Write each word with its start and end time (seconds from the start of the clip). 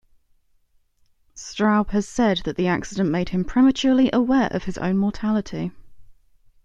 Straub 1.35 1.91
has 1.91 2.07
said 2.07 2.41
that 2.45 2.55
the 2.55 2.65
accident 2.65 3.11
made 3.11 3.29
him 3.29 3.45
prematurely 3.45 4.09
aware 4.11 4.47
of 4.49 4.63
his 4.63 4.79
own 4.79 4.97
mortality. 4.97 5.69